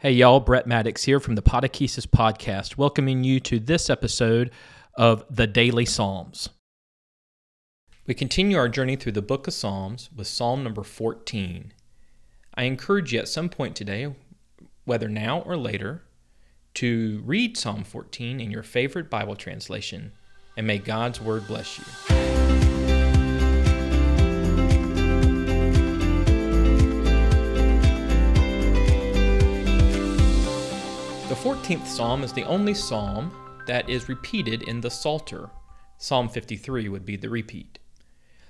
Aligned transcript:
Hey, 0.00 0.12
y'all, 0.12 0.38
Brett 0.38 0.64
Maddox 0.64 1.02
here 1.02 1.18
from 1.18 1.34
the 1.34 1.42
Podechesis 1.42 2.06
Podcast, 2.06 2.76
welcoming 2.76 3.24
you 3.24 3.40
to 3.40 3.58
this 3.58 3.90
episode 3.90 4.52
of 4.94 5.24
the 5.28 5.48
Daily 5.48 5.84
Psalms. 5.84 6.50
We 8.06 8.14
continue 8.14 8.58
our 8.58 8.68
journey 8.68 8.94
through 8.94 9.10
the 9.10 9.22
book 9.22 9.48
of 9.48 9.54
Psalms 9.54 10.08
with 10.14 10.28
Psalm 10.28 10.62
number 10.62 10.84
14. 10.84 11.72
I 12.54 12.62
encourage 12.62 13.12
you 13.12 13.18
at 13.18 13.26
some 13.26 13.48
point 13.48 13.74
today, 13.74 14.14
whether 14.84 15.08
now 15.08 15.40
or 15.40 15.56
later, 15.56 16.04
to 16.74 17.20
read 17.26 17.56
Psalm 17.56 17.82
14 17.82 18.38
in 18.38 18.52
your 18.52 18.62
favorite 18.62 19.10
Bible 19.10 19.34
translation, 19.34 20.12
and 20.56 20.64
may 20.64 20.78
God's 20.78 21.20
Word 21.20 21.48
bless 21.48 21.76
you. 21.76 22.67
The 31.68 31.74
14th 31.74 31.86
Psalm 31.86 32.24
is 32.24 32.32
the 32.32 32.44
only 32.44 32.72
psalm 32.72 33.30
that 33.66 33.90
is 33.90 34.08
repeated 34.08 34.62
in 34.62 34.80
the 34.80 34.90
Psalter. 34.90 35.50
Psalm 35.98 36.30
53 36.30 36.88
would 36.88 37.04
be 37.04 37.14
the 37.14 37.28
repeat. 37.28 37.78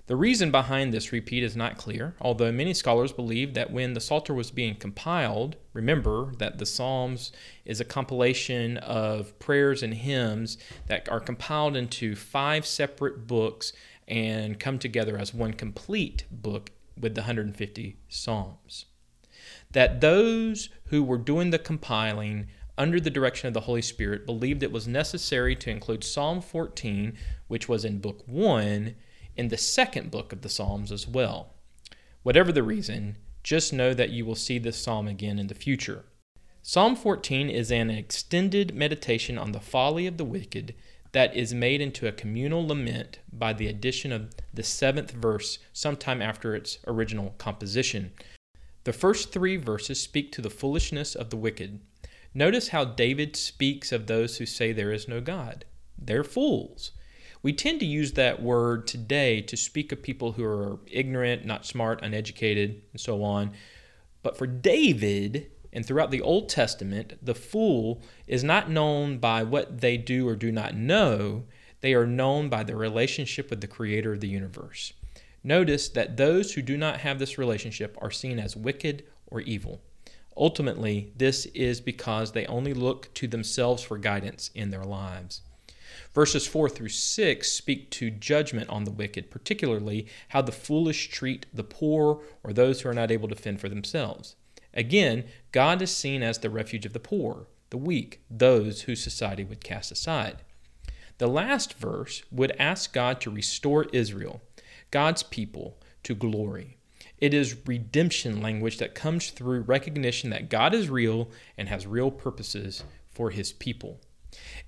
The 0.06 0.14
reason 0.14 0.52
behind 0.52 0.94
this 0.94 1.10
repeat 1.10 1.42
is 1.42 1.56
not 1.56 1.78
clear, 1.78 2.14
although 2.20 2.52
many 2.52 2.72
scholars 2.72 3.10
believe 3.10 3.54
that 3.54 3.72
when 3.72 3.94
the 3.94 4.00
Psalter 4.00 4.32
was 4.32 4.52
being 4.52 4.76
compiled, 4.76 5.56
remember 5.72 6.32
that 6.38 6.58
the 6.58 6.66
Psalms 6.66 7.32
is 7.64 7.80
a 7.80 7.84
compilation 7.84 8.76
of 8.76 9.36
prayers 9.40 9.82
and 9.82 9.94
hymns 9.94 10.56
that 10.86 11.08
are 11.08 11.18
compiled 11.18 11.76
into 11.76 12.14
five 12.14 12.64
separate 12.64 13.26
books 13.26 13.72
and 14.06 14.60
come 14.60 14.78
together 14.78 15.18
as 15.18 15.34
one 15.34 15.54
complete 15.54 16.24
book 16.30 16.70
with 16.96 17.16
the 17.16 17.22
150 17.22 17.96
Psalms. 18.08 18.84
That 19.72 20.00
those 20.00 20.68
who 20.86 21.02
were 21.02 21.18
doing 21.18 21.50
the 21.50 21.58
compiling 21.58 22.46
under 22.78 23.00
the 23.00 23.10
direction 23.10 23.48
of 23.48 23.54
the 23.54 23.60
Holy 23.60 23.82
Spirit, 23.82 24.24
believed 24.24 24.62
it 24.62 24.72
was 24.72 24.88
necessary 24.88 25.54
to 25.56 25.70
include 25.70 26.04
Psalm 26.04 26.40
14, 26.40 27.18
which 27.48 27.68
was 27.68 27.84
in 27.84 27.98
Book 27.98 28.22
1, 28.26 28.94
in 29.36 29.48
the 29.48 29.58
second 29.58 30.10
book 30.10 30.32
of 30.32 30.42
the 30.42 30.48
Psalms 30.48 30.90
as 30.90 31.06
well. 31.06 31.54
Whatever 32.22 32.52
the 32.52 32.62
reason, 32.62 33.16
just 33.42 33.72
know 33.72 33.94
that 33.94 34.10
you 34.10 34.24
will 34.24 34.34
see 34.34 34.58
this 34.58 34.76
psalm 34.76 35.08
again 35.08 35.38
in 35.38 35.48
the 35.48 35.54
future. 35.54 36.04
Psalm 36.62 36.94
14 36.94 37.48
is 37.48 37.70
an 37.70 37.90
extended 37.90 38.74
meditation 38.74 39.38
on 39.38 39.52
the 39.52 39.60
folly 39.60 40.06
of 40.06 40.16
the 40.16 40.24
wicked 40.24 40.74
that 41.12 41.34
is 41.34 41.54
made 41.54 41.80
into 41.80 42.06
a 42.06 42.12
communal 42.12 42.66
lament 42.66 43.20
by 43.32 43.52
the 43.52 43.66
addition 43.66 44.12
of 44.12 44.34
the 44.52 44.62
seventh 44.62 45.12
verse 45.12 45.58
sometime 45.72 46.20
after 46.20 46.54
its 46.54 46.78
original 46.86 47.34
composition. 47.38 48.12
The 48.84 48.92
first 48.92 49.32
three 49.32 49.56
verses 49.56 50.02
speak 50.02 50.32
to 50.32 50.42
the 50.42 50.50
foolishness 50.50 51.14
of 51.14 51.30
the 51.30 51.36
wicked. 51.36 51.80
Notice 52.34 52.68
how 52.68 52.84
David 52.84 53.36
speaks 53.36 53.90
of 53.90 54.06
those 54.06 54.36
who 54.36 54.46
say 54.46 54.72
there 54.72 54.92
is 54.92 55.08
no 55.08 55.20
God. 55.20 55.64
They're 55.98 56.24
fools. 56.24 56.92
We 57.42 57.52
tend 57.52 57.80
to 57.80 57.86
use 57.86 58.12
that 58.12 58.42
word 58.42 58.86
today 58.86 59.40
to 59.42 59.56
speak 59.56 59.92
of 59.92 60.02
people 60.02 60.32
who 60.32 60.44
are 60.44 60.80
ignorant, 60.86 61.44
not 61.44 61.64
smart, 61.64 62.02
uneducated, 62.02 62.82
and 62.92 63.00
so 63.00 63.22
on. 63.22 63.52
But 64.22 64.36
for 64.36 64.46
David, 64.46 65.50
and 65.72 65.86
throughout 65.86 66.10
the 66.10 66.20
Old 66.20 66.48
Testament, 66.48 67.14
the 67.22 67.34
fool 67.34 68.02
is 68.26 68.42
not 68.42 68.70
known 68.70 69.18
by 69.18 69.42
what 69.42 69.80
they 69.80 69.96
do 69.96 70.28
or 70.28 70.36
do 70.36 70.50
not 70.50 70.74
know, 70.74 71.44
they 71.80 71.94
are 71.94 72.06
known 72.06 72.48
by 72.48 72.64
their 72.64 72.76
relationship 72.76 73.50
with 73.50 73.60
the 73.60 73.66
Creator 73.66 74.14
of 74.14 74.20
the 74.20 74.28
universe. 74.28 74.92
Notice 75.44 75.88
that 75.90 76.16
those 76.16 76.52
who 76.52 76.62
do 76.62 76.76
not 76.76 77.00
have 77.00 77.18
this 77.18 77.38
relationship 77.38 77.96
are 78.00 78.10
seen 78.10 78.38
as 78.38 78.56
wicked 78.56 79.04
or 79.26 79.40
evil. 79.40 79.80
Ultimately, 80.38 81.12
this 81.16 81.46
is 81.46 81.80
because 81.80 82.30
they 82.30 82.46
only 82.46 82.72
look 82.72 83.12
to 83.14 83.26
themselves 83.26 83.82
for 83.82 83.98
guidance 83.98 84.50
in 84.54 84.70
their 84.70 84.84
lives. 84.84 85.42
Verses 86.14 86.46
4 86.46 86.68
through 86.68 86.88
6 86.90 87.50
speak 87.50 87.90
to 87.90 88.10
judgment 88.10 88.70
on 88.70 88.84
the 88.84 88.90
wicked, 88.90 89.30
particularly 89.30 90.06
how 90.28 90.40
the 90.40 90.52
foolish 90.52 91.10
treat 91.10 91.46
the 91.52 91.64
poor 91.64 92.22
or 92.44 92.52
those 92.52 92.80
who 92.80 92.88
are 92.88 92.94
not 92.94 93.10
able 93.10 93.28
to 93.28 93.34
fend 93.34 93.60
for 93.60 93.68
themselves. 93.68 94.36
Again, 94.72 95.24
God 95.50 95.82
is 95.82 95.94
seen 95.94 96.22
as 96.22 96.38
the 96.38 96.50
refuge 96.50 96.86
of 96.86 96.92
the 96.92 97.00
poor, 97.00 97.48
the 97.70 97.76
weak, 97.76 98.20
those 98.30 98.82
whose 98.82 99.02
society 99.02 99.44
would 99.44 99.64
cast 99.64 99.90
aside. 99.90 100.38
The 101.18 101.26
last 101.26 101.74
verse 101.74 102.22
would 102.30 102.52
ask 102.60 102.92
God 102.92 103.20
to 103.22 103.30
restore 103.30 103.86
Israel, 103.92 104.40
God's 104.92 105.24
people, 105.24 105.78
to 106.04 106.14
glory. 106.14 106.77
It 107.20 107.34
is 107.34 107.66
redemption 107.66 108.40
language 108.40 108.78
that 108.78 108.94
comes 108.94 109.30
through 109.30 109.62
recognition 109.62 110.30
that 110.30 110.48
God 110.48 110.74
is 110.74 110.88
real 110.88 111.30
and 111.56 111.68
has 111.68 111.86
real 111.86 112.10
purposes 112.10 112.84
for 113.10 113.30
his 113.30 113.52
people. 113.52 114.00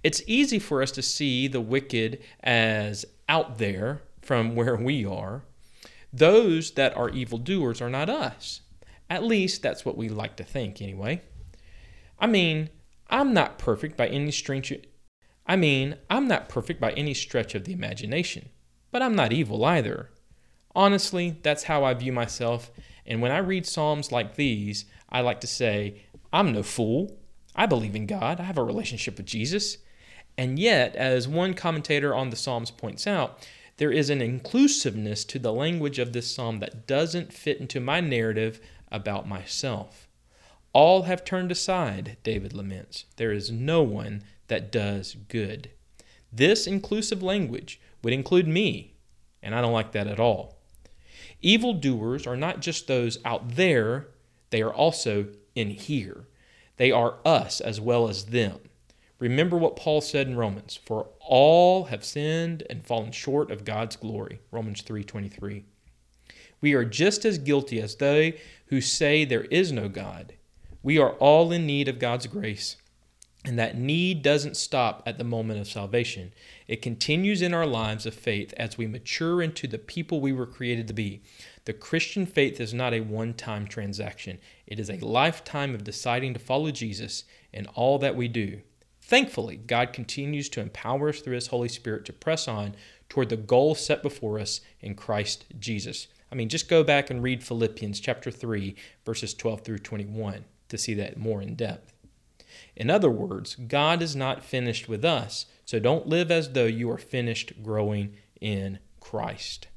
It's 0.03 0.23
easy 0.27 0.59
for 0.59 0.83
us 0.83 0.91
to 0.93 1.03
see 1.03 1.47
the 1.47 1.61
wicked 1.61 2.21
as 2.43 3.05
out 3.29 3.59
there 3.59 4.03
from 4.21 4.55
where 4.57 4.77
we 4.77 5.05
are. 5.05 5.43
Those 6.13 6.73
that 6.73 6.97
are 6.97 7.11
evildoers 7.11 7.81
are 7.81 7.91
not 7.91 8.09
us. 8.09 8.63
At 9.09 9.25
least 9.25 9.63
that's 9.63 9.85
what 9.85 9.97
we 9.97 10.09
like 10.09 10.37
to 10.37 10.45
think, 10.45 10.83
anyway. 10.83 11.23
I 12.19 12.27
mean, 12.27 12.71
I'm 13.09 13.33
not 13.33 13.59
perfect 13.59 13.97
by 13.97 14.09
any 14.09 14.31
stretch. 14.31 14.73
I 15.47 15.57
mean, 15.57 15.97
I'm 16.09 16.29
not 16.29 16.49
perfect 16.49 16.81
by 16.81 16.93
any 16.93 17.15
stretch 17.15 17.55
of 17.55 17.65
the 17.65 17.73
imagination, 17.73 18.51
but 18.91 19.03
I'm 19.03 19.17
not 19.17 19.33
evil 19.33 19.65
either. 19.65 20.11
Honestly, 20.75 21.39
that's 21.43 21.65
how 21.65 21.85
I 21.85 21.95
view 21.95 22.13
myself. 22.13 22.71
And 23.07 23.21
when 23.21 23.33
I 23.33 23.39
read 23.39 23.67
Psalms 23.67 24.13
like 24.13 24.37
these, 24.37 24.85
I 25.09 25.21
like 25.21 25.41
to 25.41 25.47
say, 25.47 26.03
I'm 26.33 26.53
no 26.53 26.63
fool. 26.63 27.19
I 27.57 27.67
believe 27.67 27.97
in 27.97 28.07
God. 28.07 28.41
I 28.41 28.45
have 28.45 28.59
a 28.59 28.63
relationship 28.63 29.17
with 29.17 29.27
Jesus. 29.27 29.79
And 30.39 30.59
yet, 30.59 30.95
as 30.97 31.27
one 31.27 31.55
commentator 31.55 32.15
on 32.15 32.31
the 32.31 32.37
Psalms 32.37 32.71
points 32.71 33.07
out, 33.07 33.47
there 33.79 33.91
is 33.91 34.11
an 34.11 34.21
inclusiveness 34.21 35.25
to 35.25 35.39
the 35.39 35.53
language 35.53 35.99
of 35.99 36.13
this 36.13 36.31
psalm 36.31 36.61
that 36.61 36.87
doesn't 36.87 37.33
fit 37.33 37.59
into 37.61 37.81
my 37.81 38.01
narrative 38.01 38.61
about 38.93 39.27
myself. 39.27 40.07
All 40.73 41.03
have 41.03 41.25
turned 41.25 41.51
aside, 41.51 42.19
David 42.23 42.53
laments. 42.53 43.07
There 43.17 43.33
is 43.33 43.51
no 43.51 43.83
one 43.83 44.23
that 44.49 44.71
does 44.71 45.17
good. 45.29 45.71
This 46.33 46.67
inclusive 46.67 47.23
language 47.23 47.81
would 48.05 48.13
include 48.13 48.47
me, 48.47 48.95
and 49.43 49.55
I 49.55 49.63
don't 49.63 49.73
like 49.73 49.93
that 49.93 50.07
at 50.07 50.21
all. 50.21 50.60
Evildoers 51.43 52.27
are 52.27 52.37
not 52.37 52.61
just 52.61 52.87
those 52.87 53.19
out 53.25 53.57
there, 53.57 54.09
they 54.51 54.63
are 54.63 54.73
also 54.73 55.29
in 55.55 55.71
here. 55.71 56.27
They 56.77 56.91
are 56.91 57.19
us 57.25 57.61
as 57.61 57.81
well 57.81 58.09
as 58.09 58.27
them. 58.27 58.59
Remember 59.19 59.57
what 59.57 59.77
Paul 59.77 60.01
said 60.01 60.27
in 60.27 60.37
Romans, 60.37 60.81
for 60.85 61.09
all 61.21 61.85
have 61.85 62.05
sinned 62.05 62.63
and 62.71 62.87
fallen 62.87 63.13
short 63.13 63.51
of 63.51 63.65
God's 63.65 63.97
glory. 63.97 64.41
Romans 64.51 64.83
3:23. 64.83 65.65
We 66.63 66.73
are 66.75 66.85
just 66.85 67.25
as 67.25 67.39
guilty 67.39 67.81
as 67.81 67.97
they 67.97 68.39
who 68.67 68.81
say 68.81 69.25
there 69.25 69.45
is 69.45 69.73
no 69.73 69.89
God. 69.89 70.35
We 70.83 70.99
are 70.99 71.13
all 71.15 71.53
in 71.53 71.67
need 71.67 71.89
of 71.89 71.99
God's 71.99 72.27
grace. 72.27 72.77
And 73.45 73.59
that 73.59 73.79
need 73.79 74.23
doesn't 74.23 74.57
stop 74.57 75.03
at 75.07 75.17
the 75.17 75.25
moment 75.25 75.61
of 75.61 75.67
salvation. 75.67 76.35
It 76.69 76.83
continues 76.83 77.41
in 77.41 77.55
our 77.55 77.67
lives 77.67 78.05
of 78.05 78.15
faith 78.15 78.53
as 78.59 78.77
we 78.77 78.87
mature 78.87 79.41
into 79.41 79.67
the 79.67 79.79
people 79.79 80.21
we 80.21 80.33
were 80.33 80.47
created 80.47 80.87
to 80.89 80.95
be. 80.95 81.23
The 81.65 81.73
Christian 81.73 82.27
faith 82.27 82.61
is 82.61 82.75
not 82.75 82.93
a 82.93 83.01
one 83.01 83.33
time 83.33 83.67
transaction, 83.67 84.39
it 84.67 84.79
is 84.79 84.91
a 84.91 85.05
lifetime 85.05 85.75
of 85.75 85.85
deciding 85.85 86.35
to 86.35 86.41
follow 86.41 86.71
Jesus 86.71 87.25
in 87.53 87.67
all 87.69 87.99
that 87.99 88.15
we 88.15 88.29
do. 88.29 88.61
Thankfully, 89.01 89.57
God 89.57 89.93
continues 89.95 90.49
to 90.51 90.61
empower 90.61 91.09
us 91.09 91.21
through 91.21 91.35
His 91.35 91.49
Holy 91.49 91.69
Spirit 91.69 92.05
to 92.05 92.13
press 92.13 92.47
on 92.47 92.75
toward 93.09 93.31
the 93.31 93.37
goal 93.37 93.75
set 93.75 94.03
before 94.03 94.39
us 94.39 94.61
in 94.81 94.95
Christ 94.95 95.47
Jesus. 95.59 96.09
I 96.31 96.35
mean, 96.35 96.49
just 96.49 96.69
go 96.69 96.85
back 96.85 97.11
and 97.11 97.23
read 97.23 97.43
Philippians 97.43 97.99
chapter 98.01 98.31
3, 98.31 98.77
verses 99.05 99.35
12 99.35 99.63
through 99.63 99.79
21 99.79 100.45
to 100.69 100.79
see 100.79 100.95
that 100.95 101.17
more 101.17 101.43
in 101.43 101.57
depth. 101.57 101.93
In 102.77 102.91
other 102.91 103.11
words, 103.11 103.55
God 103.55 104.03
is 104.03 104.17
not 104.17 104.45
finished 104.45 104.89
with 104.89 105.05
us, 105.05 105.47
so 105.65 105.79
don't 105.79 106.07
live 106.07 106.31
as 106.31 106.53
though 106.53 106.67
you 106.67 106.91
are 106.91 106.99
finished 106.99 107.63
growing 107.63 108.15
in 108.41 108.79
Christ. 109.01 109.69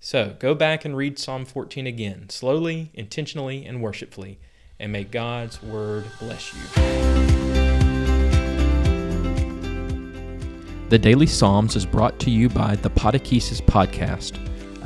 So 0.00 0.36
go 0.38 0.54
back 0.54 0.84
and 0.84 0.96
read 0.96 1.18
Psalm 1.18 1.44
14 1.44 1.86
again, 1.86 2.28
slowly, 2.28 2.90
intentionally, 2.94 3.64
and 3.64 3.82
worshipfully, 3.82 4.38
and 4.78 4.92
may 4.92 5.04
God's 5.04 5.62
word 5.62 6.04
bless 6.20 6.54
you. 6.54 6.60
The 10.88 10.98
Daily 11.00 11.26
Psalms 11.26 11.74
is 11.74 11.84
brought 11.84 12.20
to 12.20 12.30
you 12.30 12.48
by 12.48 12.76
the 12.76 12.90
Podechesis 12.90 13.60
Podcast, 13.60 14.36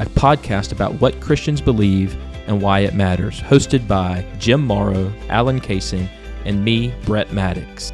a 0.00 0.06
podcast 0.06 0.73
about 0.73 0.94
what 0.94 1.20
Christians 1.20 1.61
believe 1.61 2.17
and 2.46 2.62
why 2.62 2.81
it 2.81 2.94
matters, 2.94 3.38
hosted 3.41 3.87
by 3.87 4.25
Jim 4.38 4.64
Morrow, 4.64 5.12
Alan 5.29 5.61
Casing, 5.61 6.08
and 6.44 6.64
me, 6.64 6.94
Brett 7.04 7.32
Maddox. 7.32 7.92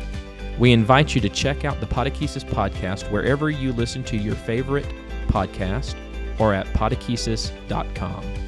We 0.59 0.73
invite 0.73 1.15
you 1.15 1.21
to 1.21 1.29
check 1.29 1.65
out 1.65 1.81
the 1.81 1.87
Podechesis 1.87 2.45
podcast 2.45 3.11
wherever 3.11 3.51
you 3.51 3.73
listen 3.73 4.03
to 4.05 4.17
your 4.17 4.35
favorite 4.35 4.87
podcast 5.29 5.95
or 6.39 6.55
at 6.55 6.67
podechesis.com. 6.69 8.46